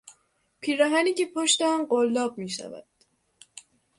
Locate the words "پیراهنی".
0.61-1.13